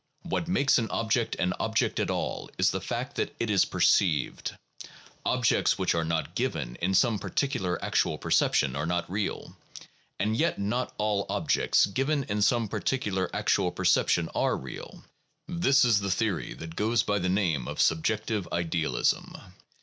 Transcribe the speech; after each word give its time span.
What 0.23 0.47
makes 0.47 0.79
an 0.79 0.89
object 0.89 1.35
an 1.35 1.53
object 1.59 1.99
at 1.99 2.09
all 2.09 2.49
is 2.57 2.71
the 2.71 2.81
fact 2.81 3.17
that 3.17 3.35
it 3.39 3.51
is 3.51 3.65
perceived. 3.65 4.57
Objects 5.23 5.77
which 5.77 5.93
are 5.93 6.03
not 6.03 6.33
given 6.33 6.75
in 6.77 6.95
some 6.95 7.19
particular 7.19 7.77
actual 7.85 8.17
perception 8.17 8.75
are 8.75 8.87
not 8.87 9.07
real, 9.11 9.55
and 10.17 10.35
yet 10.35 10.57
not 10.57 10.91
all 10.97 11.27
objects 11.29 11.85
given 11.85 12.23
in 12.23 12.41
some 12.41 12.67
particular 12.67 13.29
actual 13.31 13.71
perception 13.71 14.27
are 14.33 14.57
real. 14.57 15.03
This 15.47 15.85
is 15.85 15.99
the 15.99 16.09
theory 16.09 16.55
that 16.55 16.75
goes 16.75 17.03
by 17.03 17.19
the 17.19 17.29
name 17.29 17.67
of 17.67 17.79
subjective 17.79 18.47
idealism. 18.51 19.37